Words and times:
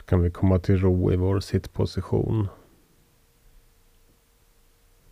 så 0.00 0.06
kan 0.06 0.22
vi 0.22 0.30
komma 0.30 0.58
till 0.58 0.80
ro 0.80 1.12
i 1.12 1.16
vår 1.16 1.40
sittposition. 1.40 2.48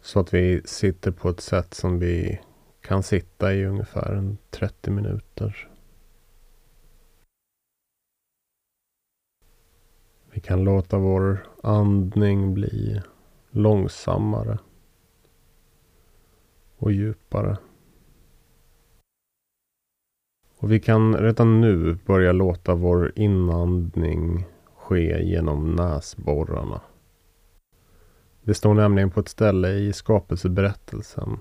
Så 0.00 0.20
att 0.20 0.34
vi 0.34 0.62
sitter 0.64 1.10
på 1.10 1.28
ett 1.28 1.40
sätt 1.40 1.74
som 1.74 1.98
vi 1.98 2.40
kan 2.80 3.02
sitta 3.02 3.54
i 3.54 3.64
ungefär 3.64 4.36
30 4.50 4.90
minuter. 4.90 5.68
Vi 10.32 10.40
kan 10.40 10.64
låta 10.64 10.98
vår 10.98 11.46
andning 11.62 12.54
bli 12.54 13.02
långsammare 13.50 14.58
och 16.76 16.92
djupare. 16.92 17.58
Och 20.58 20.72
vi 20.72 20.80
kan 20.80 21.16
redan 21.16 21.60
nu 21.60 21.98
börja 22.06 22.32
låta 22.32 22.74
vår 22.74 23.12
inandning 23.16 24.46
ske 24.88 25.22
genom 25.22 25.76
näsborrarna. 25.76 26.80
Det 28.42 28.54
står 28.54 28.74
nämligen 28.74 29.10
på 29.10 29.20
ett 29.20 29.28
ställe 29.28 29.70
i 29.70 29.92
skapelseberättelsen 29.92 31.40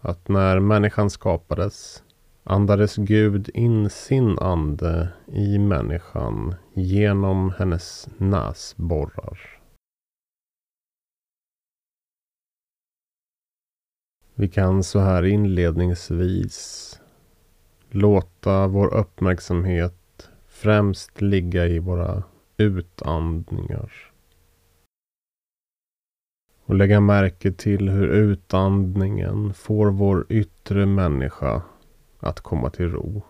att 0.00 0.28
när 0.28 0.60
människan 0.60 1.10
skapades 1.10 2.02
andades 2.42 2.96
Gud 2.96 3.50
in 3.54 3.90
sin 3.90 4.38
ande 4.38 5.08
i 5.26 5.58
människan 5.58 6.54
genom 6.74 7.50
hennes 7.58 8.08
näsborrar. 8.16 9.38
Vi 14.34 14.48
kan 14.48 14.82
så 14.82 14.98
här 14.98 15.22
inledningsvis 15.22 17.00
låta 17.90 18.66
vår 18.66 18.94
uppmärksamhet 18.94 20.30
främst 20.48 21.20
ligga 21.20 21.66
i 21.66 21.78
våra 21.78 22.22
utandningar. 22.56 23.92
Och 26.64 26.74
lägga 26.74 27.00
märke 27.00 27.52
till 27.52 27.88
hur 27.88 28.08
utandningen 28.08 29.54
får 29.54 29.90
vår 29.90 30.26
yttre 30.28 30.86
människa 30.86 31.62
att 32.18 32.40
komma 32.40 32.70
till 32.70 32.90
ro. 32.90 33.22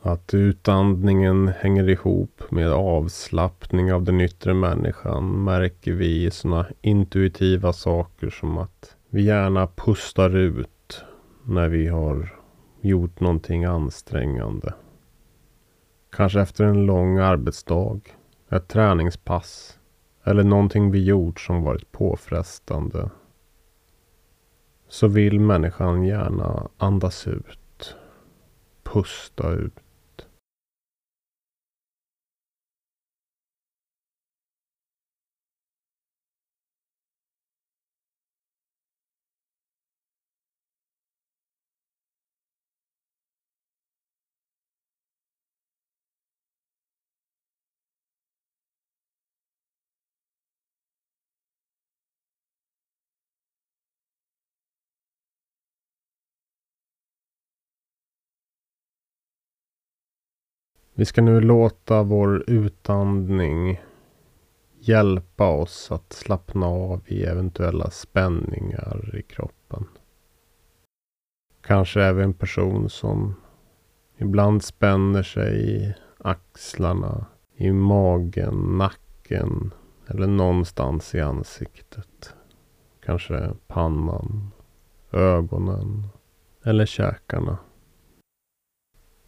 Att 0.00 0.34
utandningen 0.34 1.48
hänger 1.48 1.88
ihop 1.88 2.42
med 2.50 2.72
avslappning 2.72 3.92
av 3.92 4.04
den 4.04 4.20
yttre 4.20 4.54
människan 4.54 5.44
märker 5.44 5.92
vi 5.92 6.24
i 6.24 6.30
sådana 6.30 6.66
intuitiva 6.80 7.72
saker 7.72 8.30
som 8.30 8.58
att 8.58 8.96
vi 9.08 9.22
gärna 9.22 9.66
pustar 9.66 10.36
ut 10.36 11.04
när 11.44 11.68
vi 11.68 11.86
har 11.86 12.38
gjort 12.80 13.20
någonting 13.20 13.64
ansträngande. 13.64 14.74
Kanske 16.16 16.40
efter 16.40 16.64
en 16.64 16.86
lång 16.86 17.18
arbetsdag, 17.18 18.00
ett 18.50 18.68
träningspass 18.68 19.78
eller 20.24 20.44
någonting 20.44 20.90
vi 20.90 21.04
gjort 21.04 21.40
som 21.40 21.62
varit 21.62 21.92
påfrestande. 21.92 23.10
Så 24.88 25.08
vill 25.08 25.40
människan 25.40 26.04
gärna 26.04 26.68
andas 26.78 27.26
ut, 27.26 27.96
pusta 28.82 29.50
ut. 29.50 29.83
Vi 60.96 61.04
ska 61.04 61.22
nu 61.22 61.40
låta 61.40 62.02
vår 62.02 62.44
utandning 62.46 63.80
hjälpa 64.78 65.48
oss 65.48 65.92
att 65.92 66.12
slappna 66.12 66.66
av 66.66 67.02
i 67.06 67.24
eventuella 67.24 67.90
spänningar 67.90 69.16
i 69.18 69.22
kroppen. 69.22 69.86
Kanske 71.60 72.02
även 72.02 72.24
en 72.24 72.34
person 72.34 72.90
som 72.90 73.34
ibland 74.18 74.64
spänner 74.64 75.22
sig 75.22 75.70
i 75.70 75.94
axlarna, 76.18 77.26
i 77.56 77.72
magen, 77.72 78.78
nacken 78.78 79.74
eller 80.06 80.26
någonstans 80.26 81.14
i 81.14 81.20
ansiktet. 81.20 82.34
Kanske 83.04 83.50
pannan, 83.66 84.50
ögonen 85.12 86.08
eller 86.64 86.86
käkarna. 86.86 87.58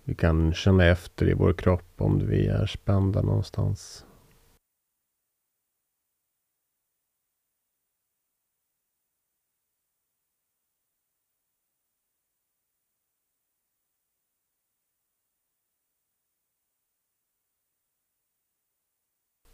Vi 0.08 0.14
kan 0.14 0.54
känna 0.54 0.84
efter 0.84 1.28
i 1.28 1.34
vår 1.34 1.52
kropp 1.52 1.92
om 1.96 2.26
vi 2.26 2.46
är 2.46 2.66
spända 2.66 3.22
någonstans. 3.22 4.04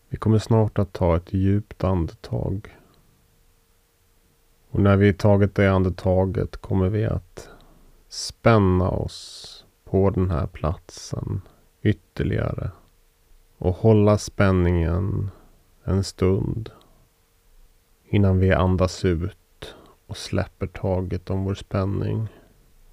Vi 0.08 0.16
kommer 0.16 0.38
snart 0.38 0.78
att 0.78 0.92
ta 0.92 1.16
ett 1.16 1.32
djupt 1.32 1.84
andetag. 1.84 2.78
Och 4.70 4.80
när 4.80 4.96
vi 4.96 5.14
tagit 5.14 5.54
det 5.54 5.72
andetaget 5.72 6.56
kommer 6.56 6.88
vi 6.88 7.04
att 7.04 7.48
spänna 8.08 8.90
oss 8.90 9.61
på 9.92 10.10
den 10.10 10.30
här 10.30 10.46
platsen 10.46 11.40
ytterligare. 11.82 12.70
Och 13.58 13.74
hålla 13.74 14.18
spänningen 14.18 15.30
en 15.84 16.04
stund. 16.04 16.70
Innan 18.04 18.38
vi 18.38 18.52
andas 18.52 19.04
ut 19.04 19.74
och 20.06 20.16
släpper 20.16 20.66
taget 20.66 21.30
om 21.30 21.44
vår 21.44 21.54
spänning. 21.54 22.28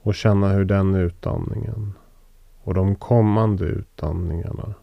Och 0.01 0.15
känna 0.15 0.49
hur 0.49 0.65
den 0.65 0.95
utandningen 0.95 1.93
och 2.63 2.73
de 2.73 2.95
kommande 2.95 3.65
utandningarna 3.65 4.73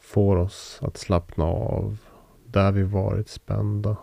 får 0.00 0.36
oss 0.36 0.78
att 0.82 0.96
slappna 0.96 1.44
av 1.44 1.98
där 2.46 2.72
vi 2.72 2.82
varit 2.82 3.28
spända. 3.28 3.96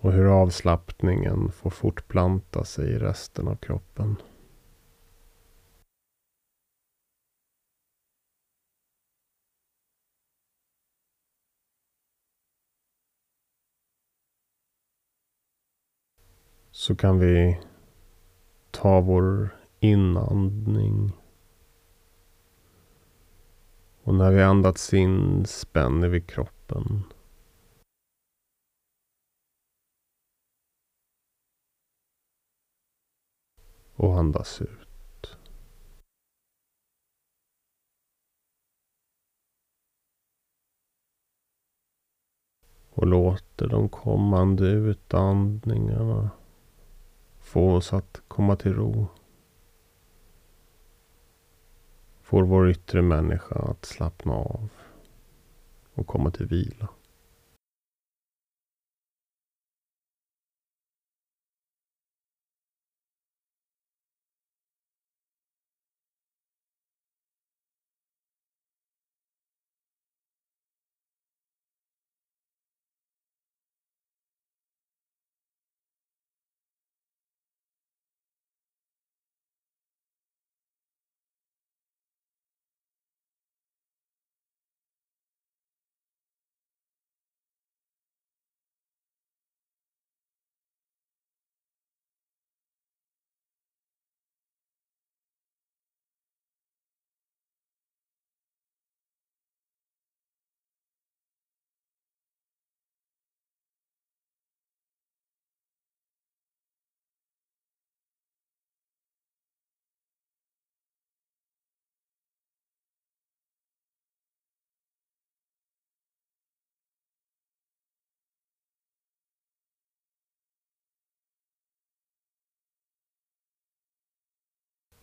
Och 0.00 0.12
hur 0.12 0.42
avslappningen 0.42 1.52
får 1.52 1.70
fortplanta 1.70 2.64
sig 2.64 2.90
i 2.90 2.98
resten 2.98 3.48
av 3.48 3.56
kroppen. 3.56 4.16
Så 16.70 16.96
kan 16.96 17.18
vi 17.18 17.60
ta 18.70 19.00
vår 19.00 19.56
inandning. 19.80 21.12
Och 24.02 24.14
när 24.14 24.30
vi 24.30 24.42
andats 24.42 24.94
in 24.94 25.46
spänner 25.46 26.08
vi 26.08 26.20
kroppen. 26.20 27.04
Och 33.96 34.18
andas 34.18 34.60
ut. 34.60 35.36
Och 42.90 43.06
låter 43.06 43.68
de 43.68 43.88
kommande 43.88 44.66
utandningarna 44.66 46.30
få 47.50 47.74
oss 47.74 47.92
att 47.92 48.22
komma 48.28 48.56
till 48.56 48.74
ro. 48.74 49.06
Får 52.22 52.42
vår 52.42 52.70
yttre 52.70 53.02
människa 53.02 53.54
att 53.54 53.84
slappna 53.84 54.32
av 54.32 54.68
och 55.94 56.06
komma 56.06 56.30
till 56.30 56.46
vila. 56.46 56.88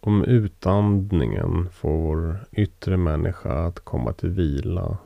Om 0.08 0.24
utandningen 0.24 1.70
får 1.72 1.90
vår 1.90 2.48
yttre 2.52 2.98
människa 2.98 3.66
att 3.66 3.80
komma 3.80 4.14
till 4.14 4.30
vila 4.30 4.98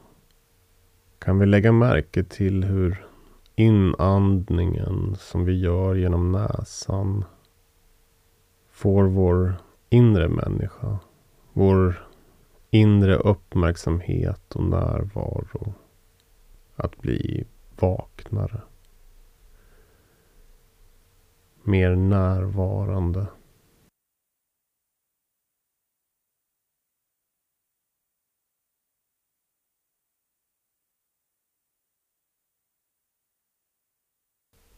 kan 1.19 1.39
vi 1.39 1.45
lägga 1.45 1.71
märke 1.71 2.24
till 2.24 2.63
hur 2.63 3.06
inandningen 3.56 5.15
som 5.19 5.45
vi 5.45 5.59
gör 5.59 5.95
genom 5.95 6.31
näsan 6.31 7.25
får 8.69 9.03
vår 9.03 9.56
inre 9.89 10.30
människa, 10.30 11.00
vår 11.54 12.07
inre 12.69 13.15
uppmärksamhet 13.15 14.56
och 14.56 14.63
närvaro 14.63 15.74
att 16.75 16.97
bli 16.97 17.45
vaknare. 17.80 18.62
Mer 21.63 21.95
närvarande. 21.95 23.27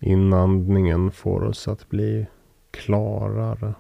Inandningen 0.06 1.12
får 1.12 1.44
oss 1.44 1.68
att 1.68 1.90
bli 1.90 2.28
klarare. 2.72 3.74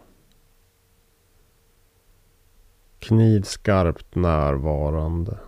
Knivskarpt 2.99 4.15
närvarande. 4.15 5.39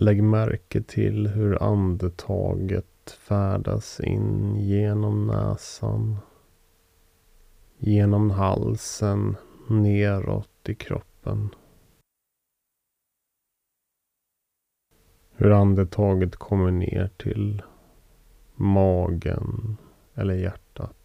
Lägg 0.00 0.22
märke 0.22 0.82
till 0.82 1.26
hur 1.26 1.62
andetaget 1.62 3.10
färdas 3.10 4.00
in 4.00 4.56
genom 4.56 5.26
näsan. 5.26 6.16
Genom 7.78 8.30
halsen 8.30 9.36
neråt 9.68 10.68
i 10.68 10.74
kroppen. 10.74 11.54
Hur 15.32 15.50
andetaget 15.50 16.36
kommer 16.36 16.70
ner 16.70 17.10
till 17.16 17.62
magen 18.54 19.76
eller 20.14 20.34
hjärtat. 20.34 20.97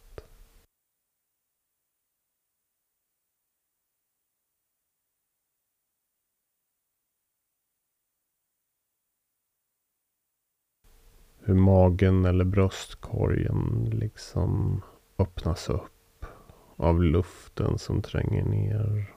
Hur 11.45 11.55
magen 11.55 12.25
eller 12.25 12.45
bröstkorgen 12.45 13.89
liksom 13.91 14.81
öppnas 15.17 15.69
upp 15.69 16.25
av 16.75 17.03
luften 17.03 17.77
som 17.77 18.01
tränger 18.01 18.45
ner. 18.45 19.13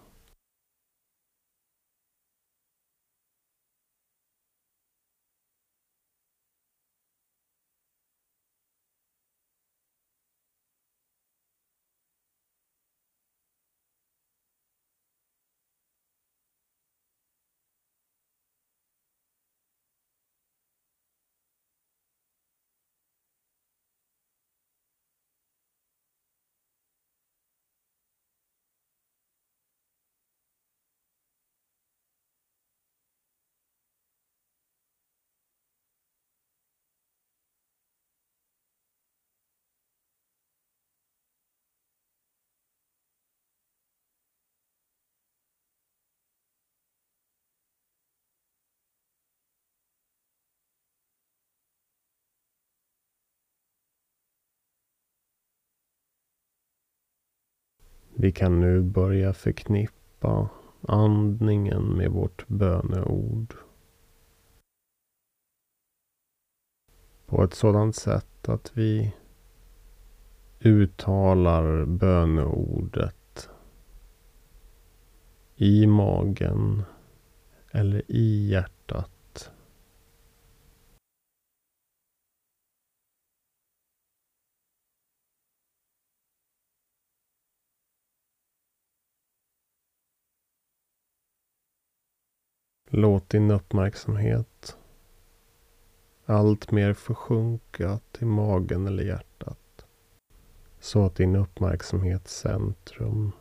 Vi 58.26 58.33
kan 58.33 58.61
nu 58.61 58.83
börja 58.83 59.33
förknippa 59.33 60.49
andningen 60.83 61.83
med 61.83 62.11
vårt 62.11 62.49
böneord. 62.49 63.54
På 67.26 67.45
ett 67.45 67.54
sådant 67.54 67.97
sätt 67.97 68.49
att 68.49 68.71
vi 68.75 69.14
uttalar 70.61 71.85
böneordet 71.85 73.49
i 75.56 75.87
magen 75.87 76.83
eller 77.71 78.02
i 78.09 78.49
hjärtat. 78.50 78.75
Låt 92.90 93.31
din 93.31 93.50
uppmärksamhet 93.50 94.76
allt 96.26 96.71
mer 96.71 96.93
försjunka 96.93 98.00
till 98.12 98.26
magen 98.26 98.87
eller 98.87 99.02
hjärtat. 99.05 99.87
Så 100.81 101.07
att 101.07 101.14
din 101.14 101.37
uppmärksamhetscentrum 101.37 103.33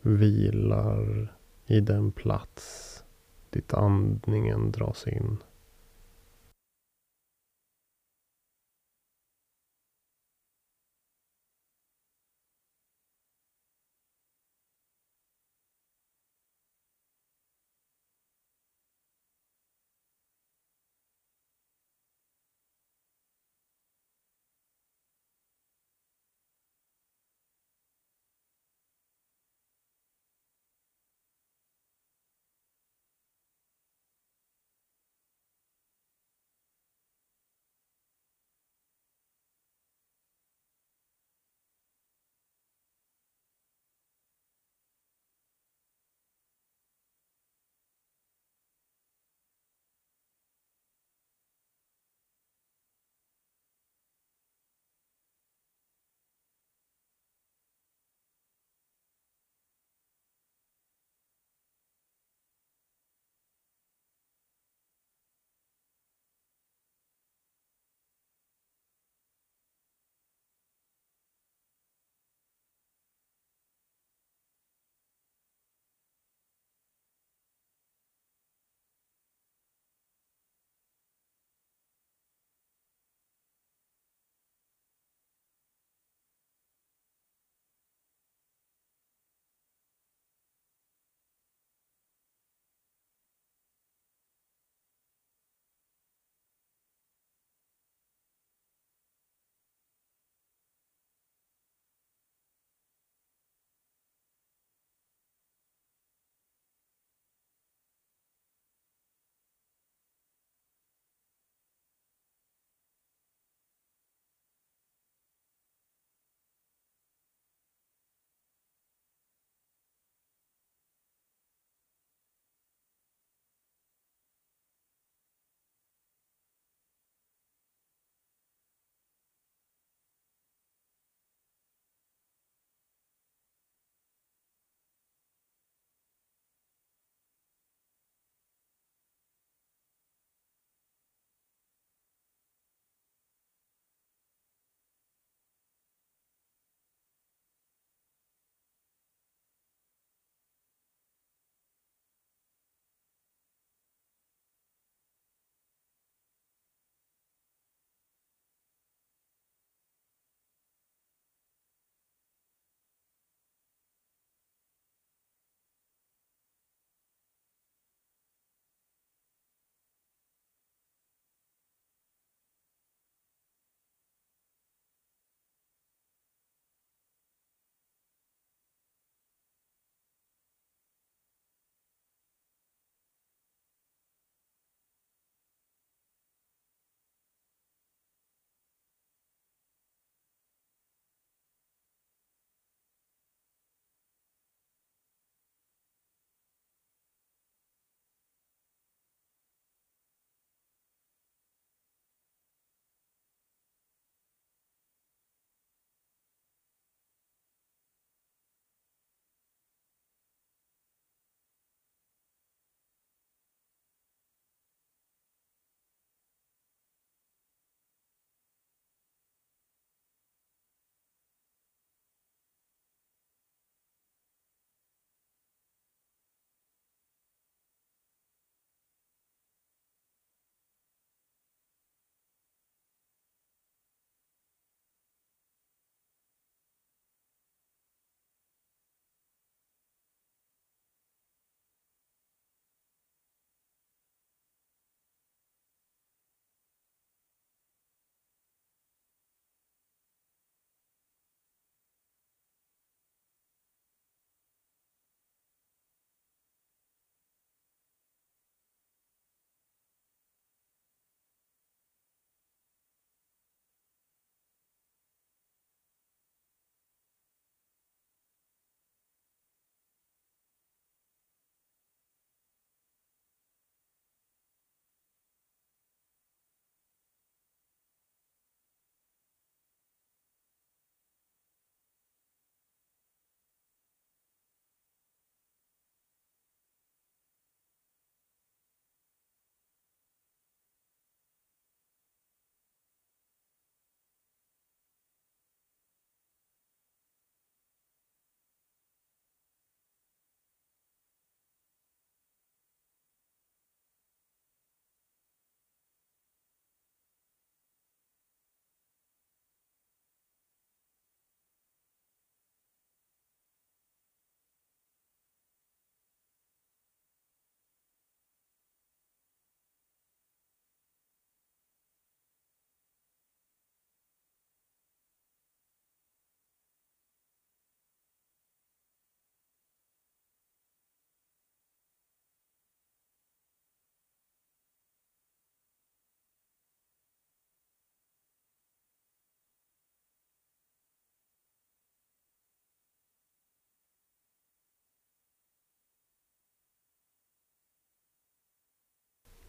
vilar 0.00 1.32
i 1.66 1.80
den 1.80 2.12
plats 2.12 3.04
dit 3.50 3.74
andningen 3.74 4.72
dras 4.72 5.06
in. 5.06 5.38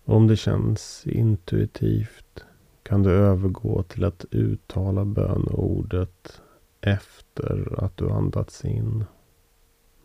Om 0.09 0.27
det 0.27 0.35
känns 0.35 1.07
intuitivt 1.07 2.43
kan 2.83 3.03
du 3.03 3.11
övergå 3.11 3.83
till 3.83 4.03
att 4.03 4.25
uttala 4.31 5.05
bönordet 5.05 6.41
efter 6.81 7.83
att 7.83 7.97
du 7.97 8.09
andats 8.09 8.65
in. 8.65 9.03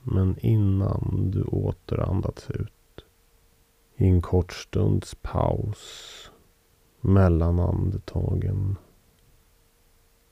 Men 0.02 0.38
innan 0.38 1.30
du 1.30 1.42
åter 1.42 2.00
andats 2.00 2.50
ut. 2.50 3.04
I 3.96 4.06
en 4.06 4.22
kort 4.22 4.52
stunds 4.52 5.14
paus 5.22 6.30
mellan 7.00 7.60
andetagen. 7.60 8.76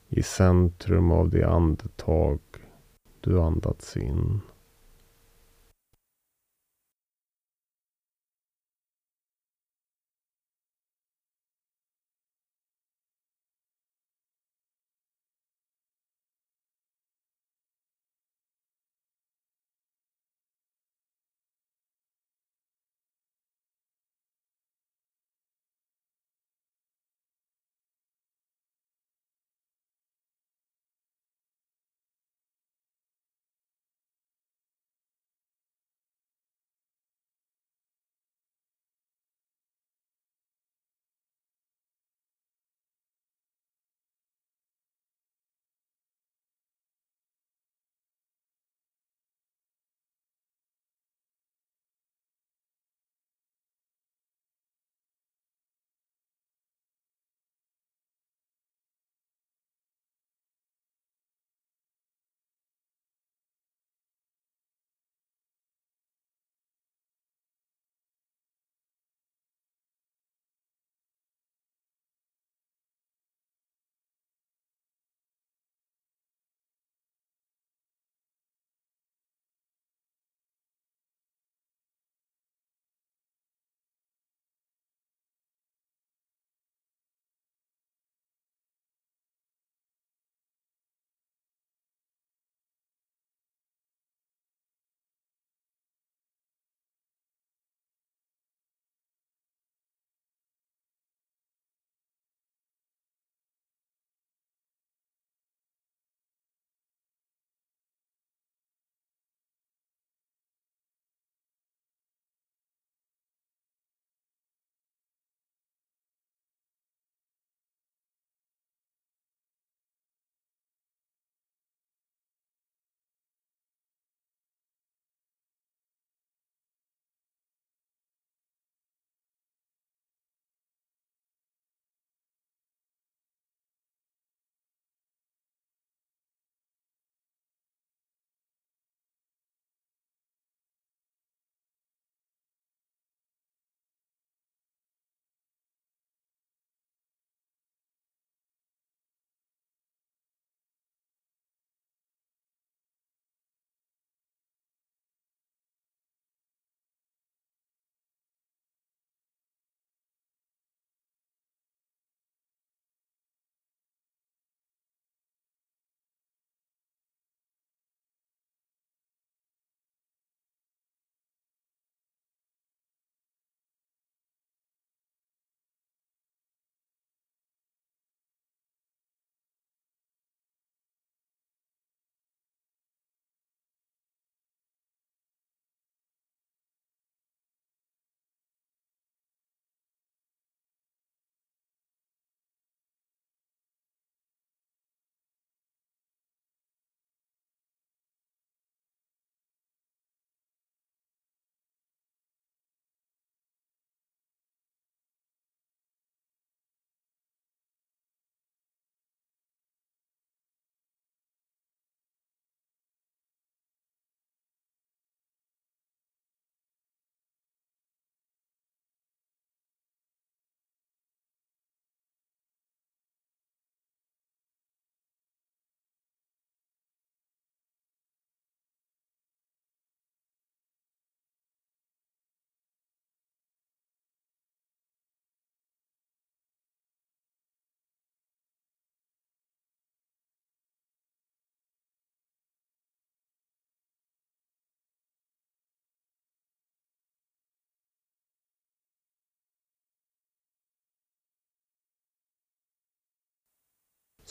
I 0.09 0.23
centrum 0.23 1.11
av 1.11 1.29
det 1.29 1.49
andetag 1.49 2.39
du 3.21 3.41
andats 3.41 3.97
in. 3.97 4.41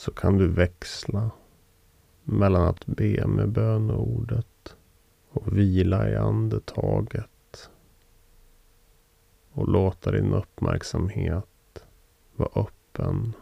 Så 0.03 0.11
kan 0.11 0.37
du 0.37 0.47
växla 0.47 1.31
mellan 2.23 2.67
att 2.67 2.85
be 2.85 3.27
med 3.27 3.49
bönordet 3.49 4.75
och 5.29 5.57
vila 5.57 6.09
i 6.09 6.15
andetaget 6.15 7.69
och 9.51 9.67
låta 9.67 10.11
din 10.11 10.33
uppmärksamhet 10.33 11.83
vara 12.35 12.49
öppen. 12.55 13.33